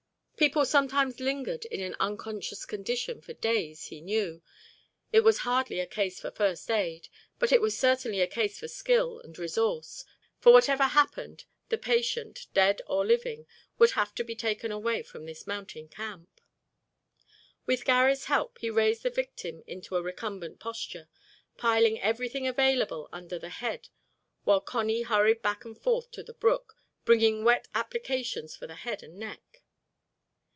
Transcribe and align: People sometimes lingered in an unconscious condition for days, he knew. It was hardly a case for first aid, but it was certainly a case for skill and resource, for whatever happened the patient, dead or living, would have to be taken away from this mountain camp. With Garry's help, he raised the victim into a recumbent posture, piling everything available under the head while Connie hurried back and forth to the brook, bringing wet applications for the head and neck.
People 0.41 0.65
sometimes 0.65 1.19
lingered 1.19 1.65
in 1.65 1.81
an 1.81 1.95
unconscious 1.99 2.65
condition 2.65 3.21
for 3.21 3.33
days, 3.33 3.89
he 3.89 4.01
knew. 4.01 4.41
It 5.13 5.19
was 5.19 5.41
hardly 5.45 5.79
a 5.79 5.85
case 5.85 6.19
for 6.19 6.31
first 6.31 6.71
aid, 6.71 7.09
but 7.37 7.51
it 7.51 7.61
was 7.61 7.77
certainly 7.77 8.21
a 8.21 8.25
case 8.25 8.57
for 8.59 8.67
skill 8.67 9.19
and 9.19 9.37
resource, 9.37 10.03
for 10.39 10.51
whatever 10.51 10.81
happened 10.85 11.45
the 11.69 11.77
patient, 11.77 12.47
dead 12.55 12.81
or 12.87 13.05
living, 13.05 13.45
would 13.77 13.91
have 13.91 14.15
to 14.15 14.23
be 14.23 14.35
taken 14.35 14.71
away 14.71 15.03
from 15.03 15.27
this 15.27 15.45
mountain 15.45 15.87
camp. 15.87 16.41
With 17.67 17.85
Garry's 17.85 18.25
help, 18.25 18.57
he 18.57 18.71
raised 18.71 19.03
the 19.03 19.11
victim 19.11 19.61
into 19.67 19.95
a 19.95 20.01
recumbent 20.01 20.59
posture, 20.59 21.07
piling 21.57 22.01
everything 22.01 22.47
available 22.47 23.07
under 23.11 23.37
the 23.37 23.49
head 23.49 23.89
while 24.43 24.59
Connie 24.59 25.03
hurried 25.03 25.43
back 25.43 25.65
and 25.65 25.77
forth 25.79 26.09
to 26.13 26.23
the 26.23 26.33
brook, 26.33 26.77
bringing 27.05 27.43
wet 27.43 27.67
applications 27.75 28.55
for 28.55 28.65
the 28.65 28.73
head 28.73 29.03
and 29.03 29.19
neck. 29.19 29.43